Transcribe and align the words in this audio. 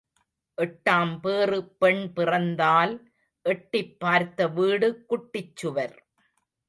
எட்டாம் 0.61 1.19
பேறு 1.19 1.57
பெண் 1.79 2.13
பிறந்தால் 2.13 2.93
எட்டிப் 3.45 3.99
பார்த்த 3.99 4.47
வீடு 4.47 5.05
குட்டிச்சுவர். 5.09 5.95